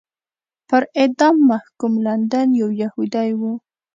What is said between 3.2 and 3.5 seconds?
و.